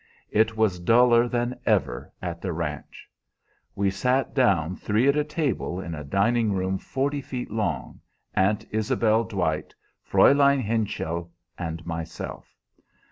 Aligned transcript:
It 0.31 0.57
was 0.57 0.79
duller 0.79 1.27
than 1.27 1.59
ever 1.63 2.11
at 2.23 2.41
the 2.41 2.51
ranch. 2.53 3.07
We 3.75 3.91
sat 3.91 4.33
down 4.33 4.75
three 4.75 5.07
at 5.07 5.29
table 5.29 5.79
in 5.79 5.93
a 5.93 6.03
dining 6.03 6.53
room 6.53 6.79
forty 6.79 7.21
feet 7.21 7.51
long, 7.51 8.01
Aunt 8.33 8.65
Isabel 8.71 9.23
Dwight, 9.25 9.75
Fräulein 10.11 10.63
Henschel, 10.63 11.31
and 11.55 11.85
myself. 11.85 12.47